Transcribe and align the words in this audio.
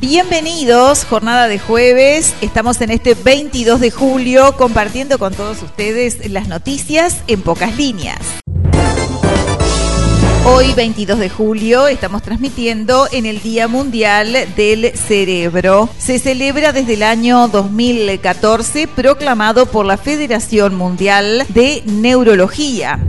Bienvenidos, 0.00 1.04
jornada 1.04 1.48
de 1.48 1.58
jueves. 1.58 2.32
Estamos 2.40 2.80
en 2.82 2.92
este 2.92 3.14
22 3.14 3.80
de 3.80 3.90
julio 3.90 4.56
compartiendo 4.56 5.18
con 5.18 5.34
todos 5.34 5.60
ustedes 5.60 6.30
las 6.30 6.46
noticias 6.46 7.22
en 7.26 7.42
pocas 7.42 7.76
líneas. 7.76 8.20
Hoy, 10.46 10.72
22 10.74 11.18
de 11.18 11.28
julio, 11.28 11.88
estamos 11.88 12.22
transmitiendo 12.22 13.08
en 13.10 13.26
el 13.26 13.42
Día 13.42 13.66
Mundial 13.66 14.36
del 14.56 14.92
Cerebro. 14.96 15.88
Se 15.98 16.20
celebra 16.20 16.72
desde 16.72 16.94
el 16.94 17.02
año 17.02 17.48
2014, 17.48 18.86
proclamado 18.86 19.66
por 19.66 19.84
la 19.84 19.96
Federación 19.96 20.76
Mundial 20.76 21.44
de 21.48 21.82
Neurología. 21.86 23.00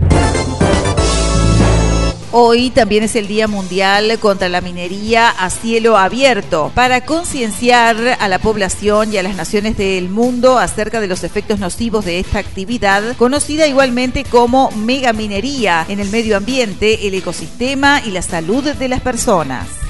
Hoy 2.32 2.70
también 2.70 3.04
es 3.04 3.16
el 3.16 3.28
Día 3.28 3.48
Mundial 3.48 4.20
contra 4.20 4.50
la 4.50 4.62
Minería 4.62 5.30
a 5.30 5.50
cielo 5.50 5.98
abierto 5.98 6.72
para 6.76 7.04
concienciar 7.04 8.18
a 8.20 8.28
la 8.28 8.38
población 8.38 9.12
y 9.12 9.18
a 9.18 9.24
las 9.24 9.36
naciones 9.36 9.76
del 9.78 10.10
mundo 10.10 10.60
acerca 10.60 11.02
de 11.02 11.08
los 11.08 11.24
efectos 11.24 11.58
nocivos 11.58 12.06
de 12.06 12.20
esta 12.20 12.38
actividad, 12.38 13.18
conocida 13.18 13.66
igualmente 13.66 14.26
como 14.26 14.70
megaminería 14.72 15.84
en 15.90 16.00
el 16.00 16.12
medio 16.12 16.38
ambiente, 16.38 17.08
el 17.08 17.16
ecosistema 17.16 18.00
y 18.06 18.12
la 18.12 18.22
salud 18.22 18.64
de 18.64 18.88
las 18.88 19.02
personas. 19.02 19.89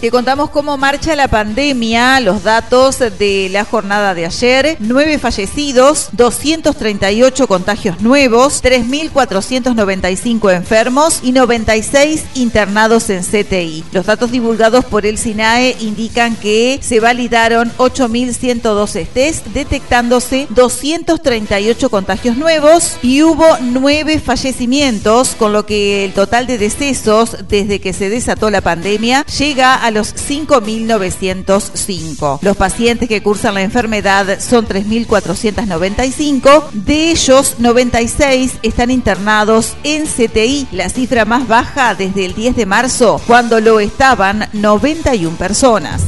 Te 0.00 0.10
contamos 0.10 0.48
cómo 0.48 0.78
marcha 0.78 1.14
la 1.14 1.28
pandemia, 1.28 2.20
los 2.20 2.42
datos 2.42 3.00
de 3.00 3.50
la 3.52 3.66
jornada 3.66 4.14
de 4.14 4.24
ayer, 4.24 4.78
nueve 4.80 5.18
fallecidos, 5.18 6.08
238 6.12 7.46
contagios 7.46 8.00
nuevos, 8.00 8.62
3.495 8.62 10.56
enfermos 10.56 11.20
y 11.22 11.32
96 11.32 12.24
internados 12.32 13.10
en 13.10 13.22
CTI. 13.22 13.84
Los 13.92 14.06
datos 14.06 14.30
divulgados 14.30 14.86
por 14.86 15.04
el 15.04 15.18
SINAE 15.18 15.76
indican 15.80 16.34
que 16.34 16.78
se 16.80 16.98
validaron 16.98 17.70
8.112 17.76 19.06
test, 19.06 19.48
detectándose 19.48 20.46
238 20.48 21.90
contagios 21.90 22.38
nuevos 22.38 22.96
y 23.02 23.22
hubo 23.22 23.44
nueve 23.60 24.18
fallecimientos, 24.18 25.34
con 25.34 25.52
lo 25.52 25.66
que 25.66 26.06
el 26.06 26.14
total 26.14 26.46
de 26.46 26.56
decesos 26.56 27.36
desde 27.50 27.82
que 27.82 27.92
se 27.92 28.08
desató 28.08 28.48
la 28.48 28.62
pandemia 28.62 29.26
llega 29.26 29.74
a 29.74 29.89
los 29.90 30.14
5.905. 30.14 32.38
Los 32.42 32.56
pacientes 32.56 33.08
que 33.08 33.22
cursan 33.22 33.54
la 33.54 33.62
enfermedad 33.62 34.38
son 34.40 34.66
3.495, 34.66 36.70
de 36.72 37.10
ellos 37.10 37.56
96 37.58 38.52
están 38.62 38.90
internados 38.90 39.74
en 39.84 40.06
CTI, 40.06 40.68
la 40.72 40.88
cifra 40.88 41.24
más 41.24 41.46
baja 41.48 41.94
desde 41.94 42.26
el 42.26 42.34
10 42.34 42.56
de 42.56 42.66
marzo, 42.66 43.20
cuando 43.26 43.60
lo 43.60 43.80
estaban 43.80 44.48
91 44.52 45.36
personas. 45.36 46.02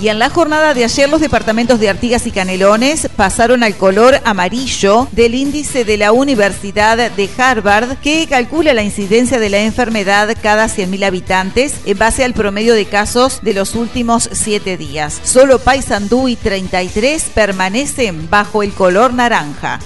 Y 0.00 0.08
en 0.08 0.20
la 0.20 0.30
jornada 0.30 0.74
de 0.74 0.84
ayer 0.84 1.08
los 1.08 1.20
departamentos 1.20 1.80
de 1.80 1.88
Artigas 1.88 2.26
y 2.26 2.30
Canelones 2.30 3.08
pasaron 3.16 3.64
al 3.64 3.76
color 3.76 4.20
amarillo 4.24 5.08
del 5.10 5.34
índice 5.34 5.84
de 5.84 5.96
la 5.96 6.12
Universidad 6.12 7.10
de 7.10 7.28
Harvard 7.36 7.98
que 7.98 8.28
calcula 8.28 8.74
la 8.74 8.84
incidencia 8.84 9.40
de 9.40 9.50
la 9.50 9.58
enfermedad 9.58 10.36
cada 10.40 10.66
100.000 10.66 11.04
habitantes 11.04 11.74
en 11.84 11.98
base 11.98 12.24
al 12.24 12.32
promedio 12.32 12.74
de 12.74 12.86
casos 12.86 13.40
de 13.42 13.54
los 13.54 13.74
últimos 13.74 14.28
siete 14.32 14.76
días. 14.76 15.20
Solo 15.24 15.58
Paysandú 15.58 16.28
y 16.28 16.36
33 16.36 17.30
permanecen 17.34 18.30
bajo 18.30 18.62
el 18.62 18.72
color 18.72 19.14
naranja. 19.14 19.80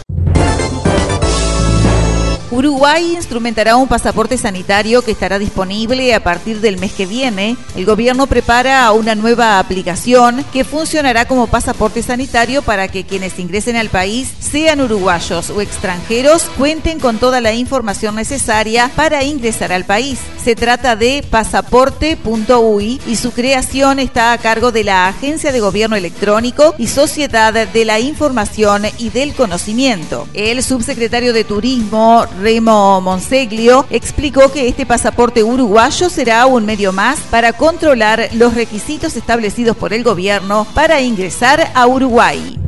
Uruguay 2.53 3.15
instrumentará 3.17 3.77
un 3.77 3.89
pasaporte 3.89 4.37
sanitario 4.37 5.01
que 5.01 5.13
estará 5.13 5.39
disponible 5.39 6.15
a 6.15 6.23
partir 6.23 6.61
del 6.61 6.77
mes 6.77 6.93
que 6.93 7.07
viene. 7.07 7.57
El 7.75 7.87
gobierno 7.87 8.27
prepara 8.27 8.93
una 8.93 9.15
nueva 9.15 9.59
aplicación 9.59 10.45
que 10.53 10.63
funcionará 10.63 11.25
como 11.25 11.47
pasaporte 11.47 12.03
sanitario 12.03 12.61
para 12.61 12.89
que 12.89 13.05
quienes 13.05 13.39
ingresen 13.39 13.77
al 13.77 13.89
país, 13.89 14.31
sean 14.39 14.83
uruguayos 14.83 15.49
o 15.49 15.63
extranjeros, 15.63 16.45
cuenten 16.59 17.01
con 17.01 17.17
toda 17.17 17.41
la 17.41 17.55
información 17.55 18.17
necesaria 18.17 18.91
para 18.95 19.25
ingresar 19.25 19.73
al 19.73 19.87
país. 19.87 20.19
Se 20.45 20.55
trata 20.55 20.95
de 20.95 21.25
pasaporte.ui 21.31 23.01
y 23.07 23.17
su 23.17 23.33
creación 23.33 23.99
está 23.99 24.33
a 24.33 24.39
cargo 24.39 24.73
de 24.73 24.85
la 24.85 25.09
Agencia 25.09 25.53
de 25.53 25.61
Gobierno 25.61 25.97
Electrónico 25.97 26.75
y 26.77 26.89
Sociedad 26.89 27.67
de 27.67 27.85
la 27.87 27.99
Información 27.99 28.83
y 28.99 29.09
del 29.09 29.33
Conocimiento. 29.33 30.29
El 30.35 30.63
subsecretario 30.63 31.33
de 31.33 31.45
Turismo, 31.45 32.27
Remo 32.43 33.01
Monseglio, 33.01 33.87
explicó 33.89 34.51
que 34.51 34.69
este 34.69 34.85
pasaporte 34.85 35.45
uruguayo 35.45 36.11
será 36.11 36.45
un 36.47 36.67
medio 36.67 36.93
más 36.93 37.21
para 37.31 37.53
controlar 37.53 38.29
los 38.33 38.55
requisitos 38.55 39.17
establecidos 39.17 39.77
por 39.77 39.93
el 39.93 40.03
gobierno 40.03 40.67
para 40.75 41.01
ingresar 41.01 41.71
a 41.75 41.87
Uruguay. 41.87 42.62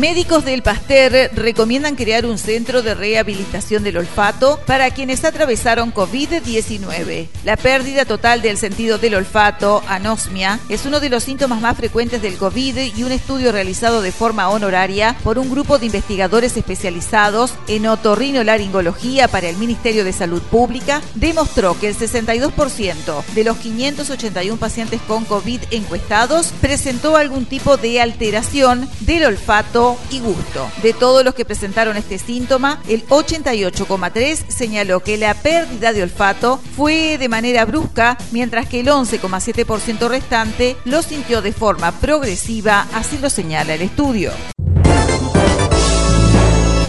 Médicos 0.00 0.46
del 0.46 0.62
Pasteur 0.62 1.30
recomiendan 1.34 1.94
crear 1.94 2.24
un 2.24 2.38
centro 2.38 2.80
de 2.80 2.94
rehabilitación 2.94 3.84
del 3.84 3.98
olfato 3.98 4.58
para 4.64 4.90
quienes 4.92 5.26
atravesaron 5.26 5.92
COVID-19. 5.92 7.28
La 7.44 7.58
pérdida 7.58 8.06
total 8.06 8.40
del 8.40 8.56
sentido 8.56 8.96
del 8.96 9.16
olfato, 9.16 9.82
anosmia, 9.88 10.58
es 10.70 10.86
uno 10.86 11.00
de 11.00 11.10
los 11.10 11.24
síntomas 11.24 11.60
más 11.60 11.76
frecuentes 11.76 12.22
del 12.22 12.38
COVID 12.38 12.78
y 12.96 13.02
un 13.02 13.12
estudio 13.12 13.52
realizado 13.52 14.00
de 14.00 14.10
forma 14.10 14.48
honoraria 14.48 15.18
por 15.22 15.38
un 15.38 15.50
grupo 15.50 15.78
de 15.78 15.84
investigadores 15.84 16.56
especializados 16.56 17.52
en 17.68 17.86
otorrinolaringología 17.86 19.28
para 19.28 19.50
el 19.50 19.58
Ministerio 19.58 20.02
de 20.02 20.14
Salud 20.14 20.40
Pública 20.40 21.02
demostró 21.14 21.78
que 21.78 21.88
el 21.88 21.94
62% 21.94 23.24
de 23.34 23.44
los 23.44 23.58
581 23.58 24.56
pacientes 24.56 25.02
con 25.06 25.26
COVID 25.26 25.60
encuestados 25.70 26.54
presentó 26.62 27.18
algún 27.18 27.44
tipo 27.44 27.76
de 27.76 28.00
alteración 28.00 28.88
del 29.00 29.24
olfato 29.24 29.89
y 30.10 30.20
gusto. 30.20 30.70
De 30.82 30.92
todos 30.92 31.24
los 31.24 31.34
que 31.34 31.44
presentaron 31.44 31.96
este 31.96 32.18
síntoma, 32.18 32.80
el 32.88 33.06
88,3 33.06 34.48
señaló 34.48 35.00
que 35.00 35.16
la 35.16 35.34
pérdida 35.34 35.92
de 35.92 36.02
olfato 36.02 36.60
fue 36.76 37.18
de 37.18 37.28
manera 37.28 37.64
brusca, 37.64 38.16
mientras 38.32 38.66
que 38.68 38.80
el 38.80 38.88
11,7% 38.88 40.08
restante 40.08 40.76
lo 40.84 41.02
sintió 41.02 41.42
de 41.42 41.52
forma 41.52 41.92
progresiva, 41.92 42.86
así 42.94 43.18
lo 43.18 43.30
señala 43.30 43.74
el 43.74 43.82
estudio. 43.82 44.32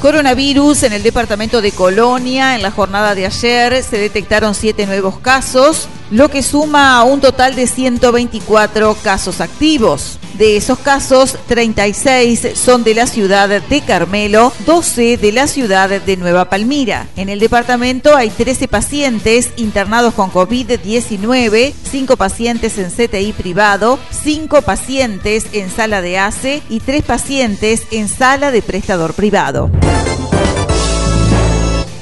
Coronavirus 0.01 0.81
en 0.81 0.93
el 0.93 1.03
departamento 1.03 1.61
de 1.61 1.71
Colonia. 1.71 2.55
En 2.55 2.63
la 2.63 2.71
jornada 2.71 3.13
de 3.13 3.27
ayer 3.27 3.83
se 3.83 3.99
detectaron 3.99 4.55
siete 4.55 4.87
nuevos 4.87 5.19
casos, 5.19 5.87
lo 6.11 6.29
que 6.29 6.43
suma 6.43 6.97
a 6.97 7.03
un 7.03 7.21
total 7.21 7.55
de 7.55 7.65
124 7.65 8.95
casos 9.01 9.41
activos. 9.41 10.19
De 10.37 10.57
esos 10.57 10.79
casos, 10.79 11.37
36 11.47 12.51
son 12.55 12.83
de 12.83 12.95
la 12.95 13.05
ciudad 13.05 13.49
de 13.61 13.81
Carmelo, 13.81 14.51
12 14.65 15.17
de 15.17 15.31
la 15.31 15.47
ciudad 15.47 15.89
de 15.89 16.17
Nueva 16.17 16.49
Palmira. 16.49 17.07
En 17.15 17.29
el 17.29 17.39
departamento 17.39 18.15
hay 18.15 18.29
13 18.29 18.67
pacientes 18.67 19.51
internados 19.57 20.13
con 20.13 20.31
COVID-19, 20.31 21.73
5 21.91 22.17
pacientes 22.17 22.77
en 22.77 22.89
CTI 22.89 23.33
privado, 23.33 23.99
5 24.23 24.61
pacientes 24.63 25.45
en 25.53 25.69
sala 25.69 26.01
de 26.01 26.17
ACE 26.17 26.61
y 26.69 26.79
3 26.79 27.03
pacientes 27.03 27.83
en 27.91 28.07
sala 28.07 28.51
de 28.51 28.61
prestador 28.61 29.13
privado. 29.13 29.69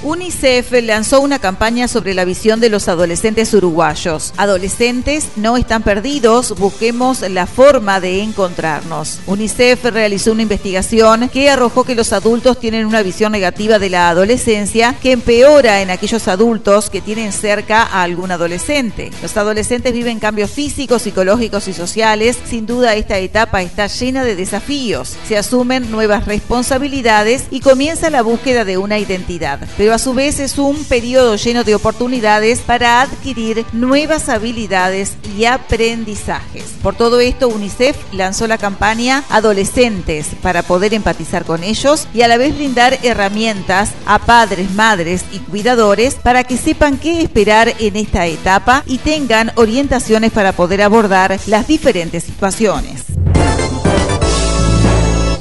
UNICEF 0.10 0.72
lanzó 0.82 1.22
una 1.22 1.38
campaña 1.38 1.88
sobre 1.88 2.16
la 2.16 2.26
visión 2.26 2.60
de 2.60 2.70
los 2.70 2.88
adolescentes 2.88 3.54
uruguayos. 3.54 4.34
Adolescentes 4.38 5.28
no 5.36 5.56
están 5.56 5.84
perdidos, 5.84 6.58
busquemos 6.58 7.22
la 7.22 7.46
forma 7.46 8.00
de 8.00 8.24
encontrarnos. 8.24 9.20
UNICEF 9.28 9.86
realizó 9.86 10.32
una 10.32 10.42
investigación 10.42 11.30
que 11.30 11.52
arrojó 11.52 11.84
que 11.84 11.94
los 11.94 12.12
adultos 12.12 12.60
tienen 12.60 12.88
una 12.88 13.04
visión 13.04 13.32
negativa 13.32 13.78
de 13.78 13.92
la 13.92 14.10
adolescencia 14.10 14.96
que 15.00 15.12
empeora 15.12 15.80
en 15.84 15.92
aquellos 15.92 16.28
adultos 16.28 16.90
que 16.90 17.02
tienen 17.02 17.32
cerca 17.32 17.84
a 17.84 18.02
algún 18.02 18.32
adolescente. 18.32 19.12
Los 19.22 19.38
adolescentes 19.38 19.94
viven 19.94 20.20
cambios 20.20 20.50
físicos, 20.50 21.04
psicológicos 21.04 21.68
y 21.68 21.74
sociales. 21.74 22.36
Sin 22.50 22.66
duda 22.66 22.96
esta 22.96 23.20
etapa 23.20 23.62
está 23.62 23.86
llena 23.86 24.24
de 24.24 24.36
desafíos. 24.36 25.16
Se 25.28 25.38
asumen 25.38 25.92
nuevas 25.92 26.26
responsabilidades 26.26 27.44
y 27.52 27.60
comienza 27.60 28.10
la 28.10 28.24
búsqueda 28.24 28.66
de 28.66 28.80
una 28.80 28.98
identidad. 28.98 29.60
Pero 29.78 29.99
a 30.00 30.02
su 30.02 30.14
vez 30.14 30.40
es 30.40 30.58
un 30.58 30.86
periodo 30.86 31.36
lleno 31.36 31.66
de 31.66 31.76
oportunidades 31.76 32.60
para 32.60 33.02
adquirir 33.02 33.66
nuevas 33.74 34.30
habilidades 34.30 35.18
y 35.38 35.44
aprendizajes. 35.44 36.64
Por 36.82 36.96
todo 36.96 37.20
esto, 37.20 37.50
UNICEF 37.50 37.98
lanzó 38.14 38.48
la 38.48 38.58
campaña 38.58 39.26
Adolescentes 39.30 40.28
para 40.42 40.64
poder 40.64 40.94
empatizar 40.94 41.44
con 41.44 41.66
ellos 41.66 42.08
y 42.14 42.22
a 42.22 42.30
la 42.30 42.38
vez 42.38 42.56
brindar 42.56 42.98
herramientas 43.04 43.92
a 44.06 44.20
padres, 44.20 44.72
madres 44.72 45.26
y 45.34 45.40
cuidadores 45.40 46.16
para 46.16 46.46
que 46.46 46.56
sepan 46.56 46.98
qué 46.98 47.22
esperar 47.22 47.74
en 47.80 47.98
esta 47.98 48.26
etapa 48.26 48.84
y 48.86 49.00
tengan 49.00 49.52
orientaciones 49.56 50.32
para 50.32 50.54
poder 50.54 50.82
abordar 50.82 51.38
las 51.48 51.68
diferentes 51.68 52.24
situaciones. 52.24 52.99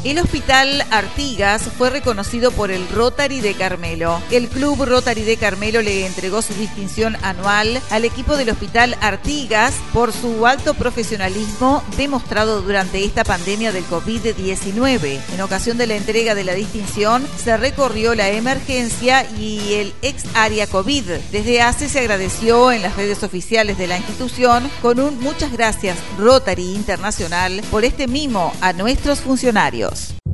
El 0.09 0.19
Hospital 0.21 0.87
Artigas 0.91 1.65
fue 1.77 1.91
reconocido 1.91 2.51
por 2.51 2.71
el 2.71 2.89
Rotary 2.89 3.43
de 3.43 3.53
Carmelo. 3.53 4.23
El 4.31 4.49
Club 4.49 4.87
Rotary 4.87 5.21
de 5.21 5.37
Carmelo 5.37 5.83
le 5.83 6.07
entregó 6.07 6.41
su 6.41 6.55
distinción 6.55 7.19
anual 7.21 7.83
al 7.91 8.07
equipo 8.07 8.39
del 8.39 8.49
Hospital 8.49 8.97
Artigas 9.03 9.75
por 9.93 10.15
su 10.15 10.47
alto 10.47 10.73
profesionalismo 10.73 11.85
demostrado 11.99 12.63
durante 12.63 13.05
esta 13.05 13.23
pandemia 13.23 13.71
del 13.71 13.85
COVID-19. 13.85 15.21
En 15.35 15.41
ocasión 15.43 15.77
de 15.77 15.87
la 15.87 15.97
entrega 15.97 16.35
de 16.35 16.45
la 16.45 16.55
distinción, 16.55 17.29
se 17.37 17.59
recorrió 17.59 18.15
la 18.15 18.31
emergencia 18.31 19.31
y 19.39 19.75
el 19.75 19.93
ex 20.01 20.25
área 20.33 20.67
COVID. 20.67 21.05
Desde 21.31 21.61
hace 21.61 21.91
se 21.91 21.99
agradeció 21.99 22.73
en 22.73 22.81
las 22.81 22.97
redes 22.97 23.23
oficiales 23.25 23.77
de 23.77 23.89
la 23.89 23.99
institución 23.99 24.71
con 24.81 25.01
un 25.01 25.21
muchas 25.21 25.53
gracias 25.53 25.99
Rotary 26.17 26.73
Internacional 26.73 27.61
por 27.71 27.85
este 27.85 28.09
mimo 28.09 28.55
a 28.63 28.73
nuestros 28.73 29.21
funcionarios. 29.21 29.98
Dallas. 29.99 30.28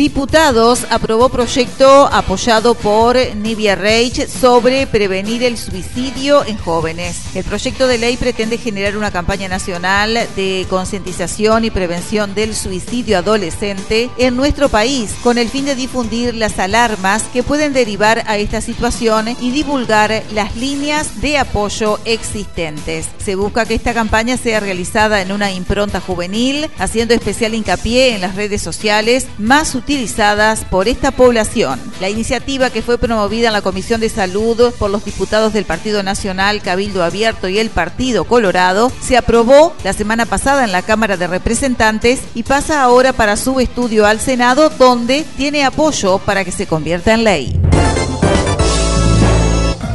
Diputados 0.00 0.86
aprobó 0.88 1.28
proyecto 1.28 2.06
apoyado 2.10 2.74
por 2.74 3.18
Nivia 3.36 3.74
Reich 3.74 4.26
sobre 4.28 4.86
prevenir 4.86 5.42
el 5.42 5.58
suicidio 5.58 6.42
en 6.46 6.56
jóvenes. 6.56 7.20
El 7.34 7.44
proyecto 7.44 7.86
de 7.86 7.98
ley 7.98 8.16
pretende 8.16 8.56
generar 8.56 8.96
una 8.96 9.10
campaña 9.10 9.46
nacional 9.46 10.18
de 10.36 10.66
concientización 10.70 11.66
y 11.66 11.70
prevención 11.70 12.34
del 12.34 12.54
suicidio 12.54 13.18
adolescente 13.18 14.08
en 14.16 14.36
nuestro 14.36 14.70
país, 14.70 15.12
con 15.22 15.36
el 15.36 15.50
fin 15.50 15.66
de 15.66 15.74
difundir 15.74 16.34
las 16.34 16.58
alarmas 16.58 17.24
que 17.24 17.42
pueden 17.42 17.74
derivar 17.74 18.24
a 18.26 18.38
esta 18.38 18.62
situación 18.62 19.36
y 19.38 19.50
divulgar 19.50 20.22
las 20.32 20.56
líneas 20.56 21.20
de 21.20 21.36
apoyo 21.36 22.00
existentes. 22.06 23.06
Se 23.18 23.34
busca 23.34 23.66
que 23.66 23.74
esta 23.74 23.92
campaña 23.92 24.38
sea 24.38 24.60
realizada 24.60 25.20
en 25.20 25.30
una 25.30 25.52
impronta 25.52 26.00
juvenil, 26.00 26.70
haciendo 26.78 27.12
especial 27.12 27.52
hincapié 27.52 28.14
en 28.14 28.22
las 28.22 28.34
redes 28.34 28.62
sociales 28.62 29.26
más 29.36 29.74
utilizadas 29.90 30.64
por 30.64 30.86
esta 30.86 31.10
población. 31.10 31.80
La 32.00 32.08
iniciativa 32.08 32.70
que 32.70 32.80
fue 32.80 32.96
promovida 32.96 33.48
en 33.48 33.52
la 33.52 33.60
Comisión 33.60 34.00
de 34.00 34.08
Salud 34.08 34.72
por 34.78 34.88
los 34.88 35.04
diputados 35.04 35.52
del 35.52 35.64
Partido 35.64 36.04
Nacional, 36.04 36.62
Cabildo 36.62 37.02
Abierto 37.02 37.48
y 37.48 37.58
el 37.58 37.70
Partido 37.70 38.22
Colorado 38.22 38.92
se 39.02 39.16
aprobó 39.16 39.74
la 39.82 39.92
semana 39.92 40.26
pasada 40.26 40.62
en 40.62 40.70
la 40.70 40.82
Cámara 40.82 41.16
de 41.16 41.26
Representantes 41.26 42.20
y 42.36 42.44
pasa 42.44 42.84
ahora 42.84 43.12
para 43.12 43.36
su 43.36 43.58
estudio 43.58 44.06
al 44.06 44.20
Senado 44.20 44.70
donde 44.70 45.24
tiene 45.36 45.64
apoyo 45.64 46.18
para 46.18 46.44
que 46.44 46.52
se 46.52 46.68
convierta 46.68 47.12
en 47.12 47.24
ley. 47.24 47.60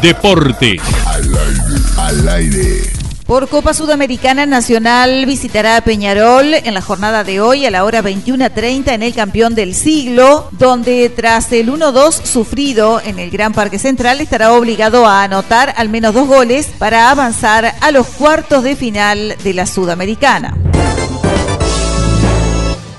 Deporte. 0.02 0.76
Al 1.98 2.28
aire. 2.28 2.95
Por 3.26 3.50
Copa 3.50 3.74
Sudamericana 3.74 4.46
Nacional 4.46 5.26
visitará 5.26 5.78
a 5.78 5.82
Peñarol 5.82 6.54
en 6.54 6.76
la 6.76 6.82
jornada 6.82 7.24
de 7.24 7.42
hoy 7.42 7.66
a 7.66 7.72
la 7.72 7.84
hora 7.84 8.04
21.30 8.04 8.94
en 8.94 9.02
el 9.02 9.16
campeón 9.16 9.56
del 9.56 9.74
siglo, 9.74 10.48
donde 10.52 11.10
tras 11.10 11.52
el 11.52 11.72
1-2 11.72 12.24
sufrido 12.24 13.02
en 13.04 13.18
el 13.18 13.32
Gran 13.32 13.52
Parque 13.52 13.80
Central 13.80 14.22
estará 14.22 14.54
obligado 14.54 15.08
a 15.08 15.24
anotar 15.24 15.74
al 15.76 15.90
menos 15.90 16.14
dos 16.14 16.28
goles 16.28 16.68
para 16.78 17.10
avanzar 17.10 17.74
a 17.82 17.90
los 17.90 18.06
cuartos 18.06 18.62
de 18.62 18.76
final 18.76 19.36
de 19.44 19.54
la 19.56 19.66
Sudamericana. 19.66 20.56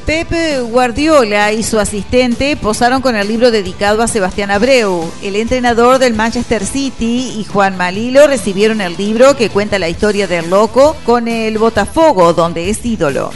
Pepe 0.06 0.61
Guardiola 0.61 1.53
y 1.53 1.64
su 1.64 1.81
asistente 1.81 2.56
posaron 2.56 3.03
con 3.03 3.17
el 3.17 3.26
libro 3.26 3.50
dedicado 3.50 4.03
a 4.03 4.08
Sebastián 4.08 4.53
Abreu. 4.53 5.11
El 5.20 5.35
entrenador 5.35 5.99
del 5.99 6.14
Manchester 6.14 6.64
City 6.64 7.35
y 7.37 7.44
Juan 7.44 7.76
Malilo 7.76 8.29
recibieron 8.29 8.81
el 8.81 8.97
libro 8.97 9.37
que 9.37 9.50
cuenta 9.50 9.81
la 9.81 9.88
historia 9.88 10.29
del 10.29 10.49
loco 10.49 10.97
con 11.05 11.26
el 11.26 11.58
Botafogo, 11.58 12.35
donde 12.35 12.70
es 12.70 12.87
ídolo. 12.87 13.32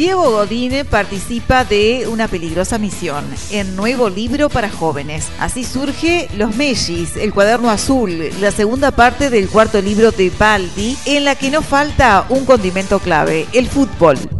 Diego 0.00 0.30
Godine 0.30 0.86
participa 0.86 1.62
de 1.66 2.08
Una 2.08 2.26
peligrosa 2.26 2.78
misión, 2.78 3.22
en 3.50 3.76
nuevo 3.76 4.08
libro 4.08 4.48
para 4.48 4.70
jóvenes. 4.70 5.28
Así 5.38 5.62
surge 5.62 6.26
Los 6.38 6.56
Mellis, 6.56 7.16
el 7.16 7.34
cuaderno 7.34 7.68
azul, 7.68 8.30
la 8.40 8.50
segunda 8.50 8.92
parte 8.92 9.28
del 9.28 9.50
cuarto 9.50 9.82
libro 9.82 10.10
de 10.10 10.30
Baldi, 10.30 10.96
en 11.04 11.26
la 11.26 11.34
que 11.34 11.50
no 11.50 11.60
falta 11.60 12.24
un 12.30 12.46
condimento 12.46 12.98
clave, 12.98 13.46
el 13.52 13.68
fútbol. 13.68 14.39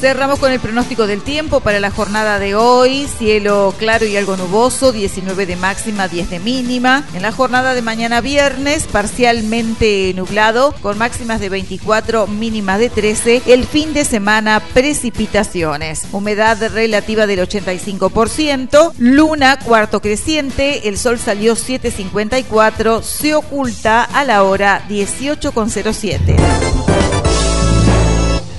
Cerramos 0.00 0.38
con 0.38 0.52
el 0.52 0.60
pronóstico 0.60 1.08
del 1.08 1.22
tiempo 1.22 1.58
para 1.58 1.80
la 1.80 1.90
jornada 1.90 2.38
de 2.38 2.54
hoy. 2.54 3.08
Cielo 3.18 3.74
claro 3.78 4.06
y 4.06 4.16
algo 4.16 4.36
nuboso, 4.36 4.92
19 4.92 5.44
de 5.44 5.56
máxima, 5.56 6.06
10 6.06 6.30
de 6.30 6.38
mínima. 6.38 7.04
En 7.14 7.22
la 7.22 7.32
jornada 7.32 7.74
de 7.74 7.82
mañana 7.82 8.20
viernes, 8.20 8.86
parcialmente 8.86 10.12
nublado, 10.14 10.72
con 10.82 10.98
máximas 10.98 11.40
de 11.40 11.48
24, 11.48 12.28
mínimas 12.28 12.78
de 12.78 12.90
13. 12.90 13.42
El 13.46 13.64
fin 13.64 13.92
de 13.92 14.04
semana, 14.04 14.62
precipitaciones. 14.72 16.06
Humedad 16.12 16.72
relativa 16.72 17.26
del 17.26 17.40
85%. 17.40 18.92
Luna, 18.98 19.58
cuarto 19.58 20.00
creciente. 20.00 20.88
El 20.88 20.96
sol 20.96 21.18
salió 21.18 21.56
7.54. 21.56 23.02
Se 23.02 23.34
oculta 23.34 24.04
a 24.04 24.22
la 24.22 24.44
hora 24.44 24.84
18.07. 24.88 26.87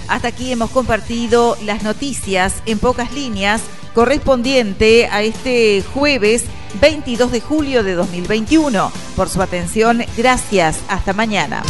Hasta 0.09 0.29
aquí 0.29 0.51
hemos 0.51 0.71
compartido 0.71 1.55
las 1.63 1.83
noticias 1.83 2.55
en 2.65 2.79
pocas 2.79 3.13
líneas 3.13 3.61
correspondiente 3.93 5.07
a 5.07 5.21
este 5.21 5.83
jueves 5.93 6.45
22 6.81 7.31
de 7.31 7.41
julio 7.41 7.83
de 7.83 7.93
2021. 7.93 8.91
Por 9.15 9.29
su 9.29 9.41
atención, 9.41 10.03
gracias. 10.17 10.79
Hasta 10.89 11.13
mañana. 11.13 11.63